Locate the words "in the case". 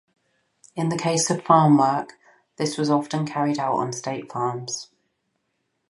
0.75-1.29